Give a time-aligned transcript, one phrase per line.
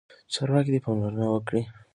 [0.33, 1.61] چارواکي دې پاملرنه وکړي.